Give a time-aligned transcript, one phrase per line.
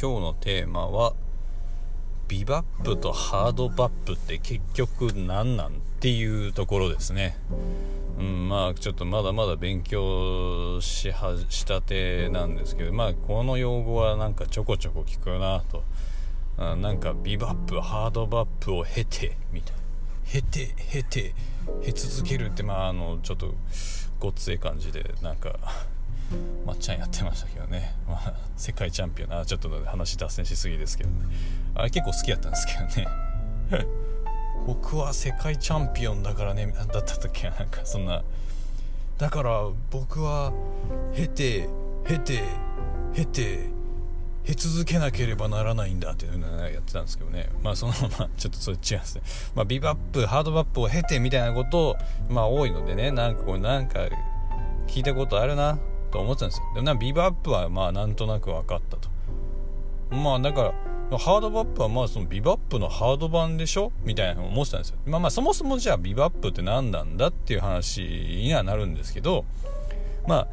[0.00, 1.12] 今日のテーマは
[2.28, 7.36] ビバップとハードバップって結局何なんっていうところですね。
[8.16, 15.82] うん、まあちょっとまだまだ勉強しはしたてなんですけどまあこの用語はなんかちょこちょこ聞くなと。
[16.58, 19.78] あなんかビバップハードバップを経てみたいな。
[20.30, 21.34] 経て経て
[21.82, 23.52] 経続けるってまああのちょっと
[24.20, 25.58] ごっつい感じでなんか
[26.64, 28.34] まっちゃんやってましたけどね、まあ、
[28.68, 29.32] 世界チャンピオン。
[29.32, 31.16] あちょっと話脱線しすぎですけどね。
[31.74, 33.08] あれ結構好きやったんですけどね。
[34.66, 38.22] 僕は世界チャンピオンだからねだった時はなんかそんな。
[39.16, 40.52] だから僕は
[41.14, 41.66] 経て
[42.06, 42.42] 経て
[43.14, 43.70] 経て
[44.44, 47.48] 経続けなければならないんだっていうのをやってたんですけどね。
[47.62, 49.22] まあその ままちょっとそれ違うんですね。
[49.54, 51.96] まあビバップハードバップを経てみたいなこと
[52.28, 53.12] まあ多いのでね。
[53.12, 54.00] なんかこうなんか
[54.88, 55.78] 聞いたことあるな。
[56.10, 56.64] と思ってたんですよ。
[56.74, 59.08] でもなビバップはまあなんとなく分かったと。
[60.10, 60.72] まあだか
[61.10, 63.92] らハードバップはまあそのビバップのハード版でしょ？
[64.04, 64.98] みたいなの思ってたんですよ。
[65.06, 69.44] まあまあそもそもじゃあビバップって何なんだっていう話にはなるんですけど
[70.26, 70.48] まあ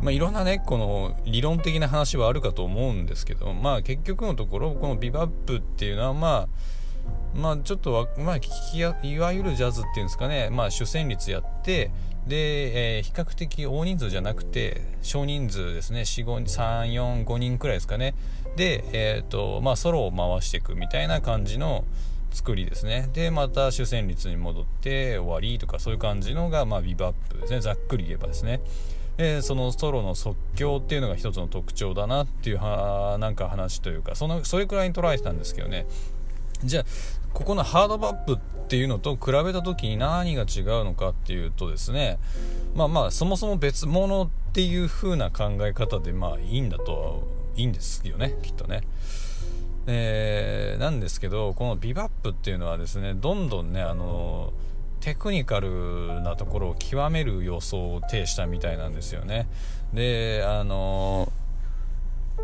[0.00, 6.48] まあ、いろんなねこの理論的な話はあるかと思うんですけどまあ結局のところこのビバップっていうのはまあ
[7.34, 10.50] まあちょっとまあ聞きやいわゆるジャズっていうんですかね。
[10.50, 11.90] まあ主旋律やって
[12.26, 16.02] で、えー、比較的大人数じゃなくて少人数ですね。
[16.02, 18.14] 345人くらいですかね。
[18.56, 21.84] で、えーとまあ、ソロを回していくみたいな感じの
[22.30, 23.08] 作りですね。
[23.12, 27.60] でまた主旋律に戻って終わりとかそういう感じのが、まあ、ビバップですね。
[27.60, 28.60] ざっくり言えばですね。
[29.16, 35.86] でそのソロの即興っていうのが一つの特徴だなっていうはなんか話というかそのそれくらいに捉えてたんですけどね。
[36.64, 36.84] じゃあ
[37.32, 38.38] ここのハードバップっ
[38.68, 42.18] ていうのと比べた時に何が違うのかっていうとですね
[42.74, 47.16] まあまあそもそも別物っていう風な考え方でまあいいんだとは
[47.56, 48.82] いいんですよねきっとね。
[49.86, 54.52] えー、なんですけどこのビバップっていうのはですねどんどんねあの
[55.00, 59.48] テクニカルなところを極める予想を呈したみたいなんですよね
[59.92, 61.32] であの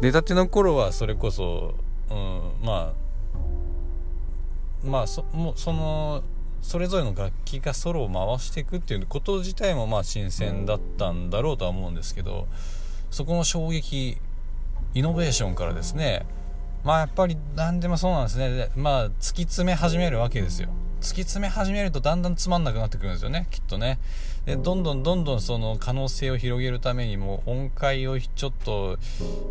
[0.00, 1.74] 出たての頃はそれこそ、
[2.10, 3.09] うん、まあ
[4.84, 6.22] まあそもその
[6.62, 12.48] それぞれの楽器がソロを回していくっていうこと自体もまあ新鮮だったんだろうとは思うんですけど
[13.10, 14.18] そこの衝撃
[14.94, 16.26] イノベーションからですね。
[16.84, 18.70] まあやっぱり何でもそうなんですね。
[18.74, 20.68] まあ突き詰め始めるわけですよ。
[21.00, 23.98] 突き詰め始めるとだんだんつまんなくなってくるんですよねきっとね。
[24.46, 28.98] でどんどんどんどんその可能性を広げるためにも音階をちょっと、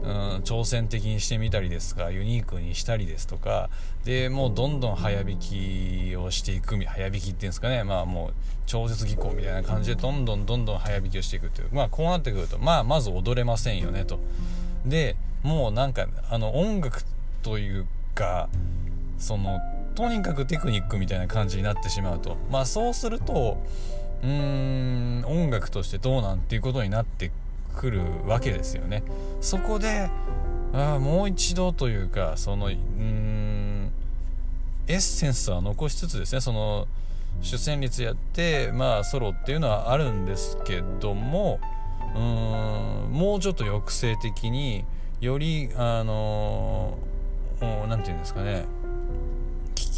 [0.04, 3.70] うん、挑戦的にしてみたりですとかユニークにしたりですとか。
[4.06, 7.84] でもうどんどん早弾きをしていく早弾きっていうんですかね。
[7.84, 8.34] まあもう
[8.66, 11.70] 超絶技巧みたいな感じでどんどんどんどん早弾きをしていくっていう。
[11.72, 14.20] まあこうなってくるとまあまず踊れませんよねと。
[14.86, 17.04] でもうなんかあの音楽
[17.42, 18.50] というか
[19.18, 19.60] その
[20.00, 22.38] とにかくテクニックみたいな感じになってしまうと。
[22.50, 23.58] まあそうすると
[24.24, 27.32] うーん音楽としてどうなんていうことになって
[27.76, 29.04] くるわけですよね。
[29.42, 30.10] そこで
[30.74, 33.92] あもう一度というかそのうん
[34.88, 36.88] エッセンスは残しつつですねその
[37.42, 41.60] 主旋律やってまあソロっていうのはあるんですけども
[42.16, 42.22] うん
[43.12, 44.86] もうちょっと抑制的に
[45.20, 46.98] よりあの
[47.60, 48.79] 何て言うんですかね。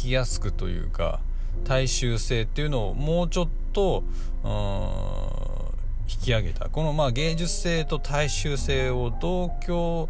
[0.02, 1.20] きやすくというか
[1.64, 4.02] 大衆性っていうのをもうちょっと
[6.08, 10.08] 引き上げたこのまあ芸術性と大衆性を同居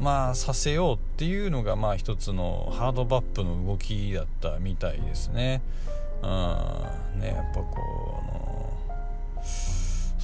[0.00, 5.60] まあさせようっていうのがまあ一つのハードバップの動きだったみたいですね。
[6.22, 8.35] うんねやっぱこう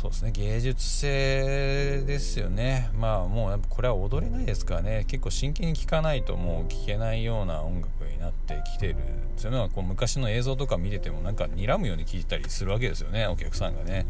[0.02, 0.32] そうですね。
[0.32, 2.90] 芸術性ですよね。
[2.92, 5.04] まあもうやっぱこれは踊れないですからね。
[5.06, 8.96] 結構真剣に聴かないともう聴けないような音楽になってきてる
[9.36, 13.28] そういうのはこう昔の映像とか見ててもなんか睨むように聴いたりするわけですよね。
[13.28, 14.08] お客さんがね。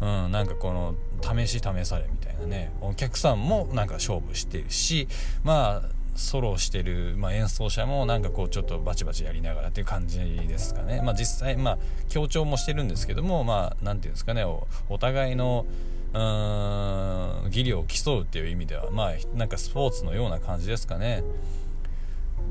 [0.00, 2.72] うん、なんかこの試し試されみたいなね。
[2.80, 5.06] お客さんもなんか勝負してるし
[5.44, 11.78] まあソロしてる、まあ、演奏者もなんかこうちょっとバチバチやりながらっていう感じですかね、まあ、実際まあ
[12.08, 15.66] 強調もしてるんですけどもまあ何て言うんですかねお互いの
[16.12, 21.22] うーん技量を競うっていう意味ではまあなんかスポーツのような感じですかね。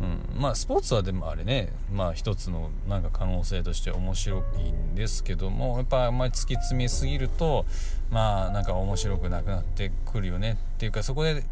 [0.02, 7.66] うん、まあスポーツはでもあれねまあ一つのなんか可能性として面白いんですけどもやっぱあんまり突き詰めすぎると
[8.10, 11.44] まあなんか面白くなくなってくるよねっていうかそこで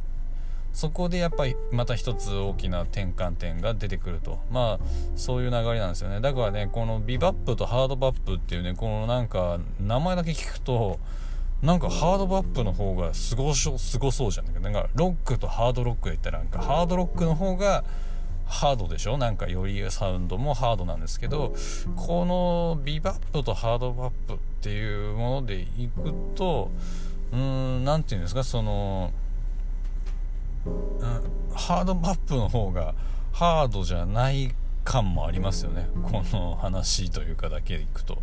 [0.78, 4.38] そこでやっぱりまた一つ大きな転換点が出てくると。
[4.52, 4.86] まあ
[5.16, 6.22] そういう流れなんですよね。
[6.22, 11.00] だからねこのビバップとハードバップっていうねこのなんか名前だけ聞くと
[11.64, 17.84] なんかハードバップの方がすごしすごそうじゃんなんかロックとハードロックで言ったらなんかハードロックの方が
[18.46, 19.18] ハードでしょ？
[19.18, 21.56] なんかよりサウンドもハードなんですけど
[21.96, 26.70] このビバップとハードバップっていうものでいくと
[27.34, 28.44] うーん何て言うんですか？
[28.44, 29.12] その、
[31.54, 32.94] ハードバップの方が
[33.34, 34.54] ハードじゃない
[34.84, 35.90] 感もありますよね。
[36.04, 38.22] この話というかだけでいくと。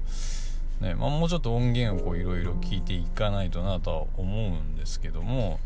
[0.81, 5.59] ねまあ、もうちょっと音源をいろいろ聞いていかないとなとは思うんですけども。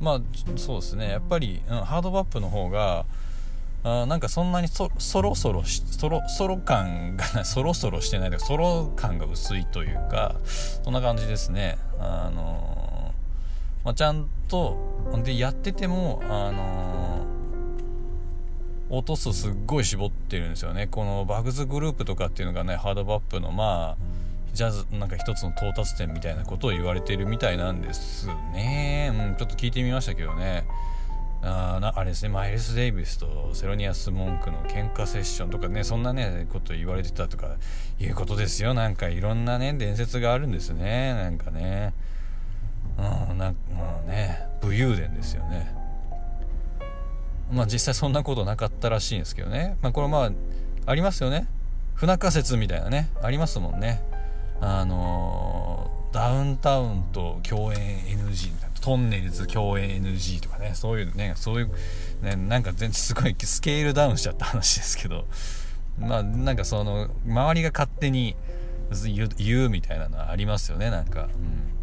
[0.00, 0.20] まあ
[0.56, 1.10] そうですね。
[1.10, 3.04] やっぱり、うん、ハードバップの方が
[3.84, 10.34] あなんかそんなにそろそろそろソロソロ感が そろそろしてないでソロ感が薄いというか
[10.82, 11.78] そんな感じですね。
[11.98, 14.78] あのー、まあ、ちゃんと
[15.22, 20.86] でやっててもあのー、音数すっごい絞ってるんですよね。
[20.86, 24.16] このバグズグループとかっていうのがねハードバップのまあ
[24.52, 29.12] ジャズなんか一つの到達点みたいなことを言われてるみたいなんですね。
[29.12, 30.66] うんちょっと聞いてみましたけどね。
[31.42, 32.28] あなあれですね。
[32.30, 37.56] マイルス・デイビスとセロニアス・モンクの喧嘩セッションとかねそんなねこと言われてたとか
[38.00, 38.74] いうことですよ。
[38.74, 41.12] なんかいろんなね伝説があるんですね。
[41.12, 41.92] なんかね。
[42.98, 45.74] うんなんもうね武勇伝ですよね。
[47.50, 49.76] まあ実際そんなことなかったらしいんですけどね。
[49.82, 50.30] まあこれまあ
[50.86, 51.46] ありますよね。
[51.94, 53.08] 不仲説みたいなね。
[53.22, 54.02] ありますもんね。
[54.60, 60.72] あのー、ダウンタウンと共演 NG みたいなトンネルズ共演 NG とかね。
[60.74, 61.70] そういうねそういう、
[62.22, 65.26] ね、なんか全然すごいスケールダウンしちゃった話ですけど。
[65.98, 68.36] まあなんかその周りが勝手に
[69.38, 70.90] 言うみたいなのはありますよね。
[70.90, 71.75] なんか、うん、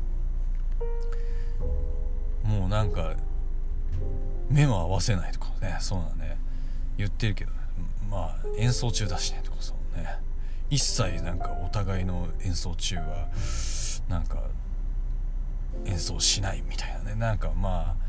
[2.43, 3.13] もうなんか
[4.49, 6.37] 目も合わせないとかねそうなね。
[6.97, 7.51] 言ってるけど、
[8.09, 10.17] まあ演奏中だしねとかそうね。
[10.69, 13.27] 一切なんかお互いの演奏中は
[14.09, 14.43] なんか
[15.85, 17.15] 演奏しないみたいなね。
[17.15, 18.03] なんかまあ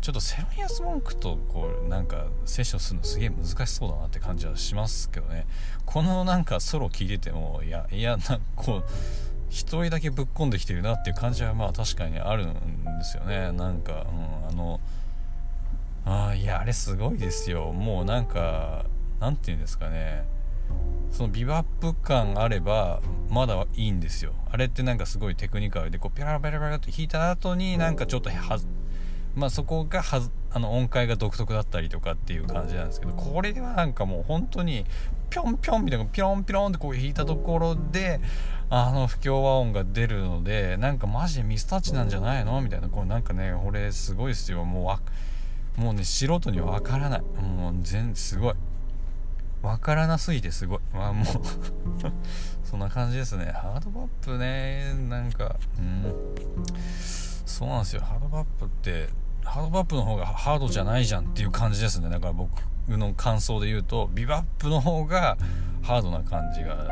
[0.00, 5.46] ちょっとセロニアス・モンクとこうなんかセッションするのすげえ難しそうだなって感じはしますけどね。
[5.86, 8.84] このなんかソロ聴いててもいやいやなんかこう
[9.50, 13.52] 一人だけぶっ込んできてるなっていう感じはまあ確かにあるんですよね。
[13.52, 14.80] なんか、うん、あの
[16.04, 17.72] あいやあれすごいですよ。
[17.72, 18.84] もうなんか
[19.20, 20.24] 何て言うんですかね。
[21.10, 23.00] そのビバップ感あれば
[23.30, 24.32] まだいいんですよ。
[24.50, 28.58] あれってなんかすごいテクニカルでこうピラピラピラって弾いた後になんかちょっとは
[29.34, 34.84] まあそこがはあの音階が独特だったりとかっていう感じなんですけどこれではなんかもう本当に
[35.30, 38.20] ピョンピョンみたいなピョンピョンってこう弾いたところで
[38.70, 42.60] あの不協和音が出るのでなんかマジでミスタッチなんじゃないの？
[42.60, 44.98] みたいなこうなんかね俺すごいですよも
[45.76, 48.54] うもうね素人には分からないもう全すごい
[49.62, 50.78] わからなすぎてすごい。
[50.94, 51.26] まあもう
[52.64, 53.46] そんな感じですね。
[53.46, 56.14] ハードバップね、なんか、うん。
[57.48, 58.02] そうなんですよ。
[58.02, 59.08] ハードバップって、
[59.42, 62.10] ハードバップの方がハードじゃないじゃんっていう感じですね。
[62.10, 62.52] だから僕
[62.88, 65.36] の感想で言うと、ビバップの方が
[65.82, 66.88] ハードな感じが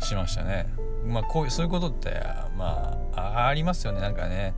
[0.00, 0.66] しましたね。
[1.06, 2.22] まあこういう、そういうことって、
[2.56, 4.00] まあ、ありますよね。
[4.00, 4.54] なんかね。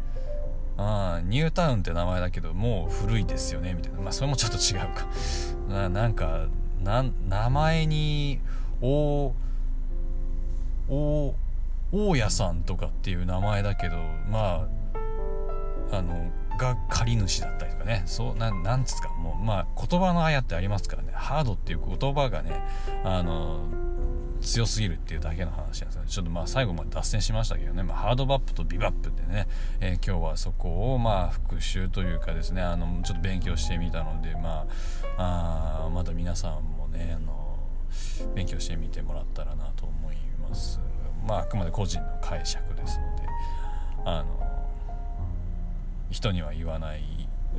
[0.82, 5.06] あニュータウンって名前だけどもう古いですよねみたいなまあそれもちょっと違うか
[5.68, 6.46] ななんか
[6.82, 8.40] 名前に
[8.80, 9.34] 大
[10.88, 11.34] 大
[11.92, 13.96] 大家さんとかっていう名前だけど
[14.30, 14.79] まあ
[15.92, 18.02] あのが借り主だったりとかね。
[18.06, 21.12] そうなんなんつうかもうまあ言葉のあやってありますからね。
[21.14, 22.52] ハードっていう言葉がね
[23.04, 23.60] あの
[24.40, 29.46] 強すぎるっていうだけの話なんですよちょっとまあ最後まで脱線しましたけどね、まあ、ハードバップとビバップでね、
[29.80, 32.62] えー、今日はそこをまあ復習というかですね。
[32.62, 34.66] あのちょっと勉強してみたのでま
[35.18, 37.58] ああまだ皆さんもねあの
[38.34, 40.80] 勉強してみてもらったらなと思います。
[41.26, 43.22] まああくまで個人の解釈ですので
[44.04, 44.59] あの
[46.10, 47.00] 人には言わない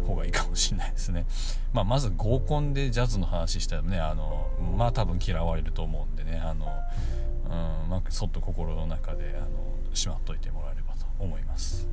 [0.05, 1.25] 方がいいかもしれないですね。
[1.73, 6.67] まあ、まず合コンでジャズの話したらね、あの、まあ多分嫌われると思うんでね、あの、
[7.45, 11.87] うん、まあ、そっと心の中で、あの、しまっといてもらえればと思います。